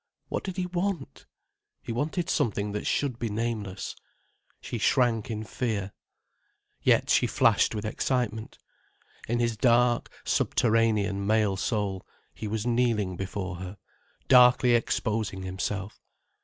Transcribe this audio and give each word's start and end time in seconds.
What 0.29 0.43
did 0.43 0.57
he 0.57 0.65
want? 0.65 1.27
He 1.83 1.91
wanted 1.91 2.27
something 2.27 2.71
that 2.71 2.87
should 2.87 3.19
be 3.19 3.29
nameless. 3.29 3.95
She 4.59 4.79
shrank 4.79 5.29
in 5.29 5.43
fear. 5.43 5.91
Yet 6.81 7.11
she 7.11 7.27
flashed 7.27 7.75
with 7.75 7.85
excitement. 7.85 8.57
In 9.27 9.37
his 9.37 9.55
dark, 9.55 10.09
subterranean 10.25 11.27
male 11.27 11.55
soul, 11.55 12.03
he 12.33 12.47
was 12.47 12.65
kneeling 12.65 13.15
before 13.15 13.57
her, 13.57 13.77
darkly 14.27 14.73
exposing 14.73 15.43
himself. 15.43 16.01